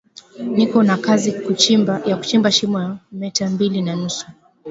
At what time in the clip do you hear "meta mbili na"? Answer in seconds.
3.11-3.95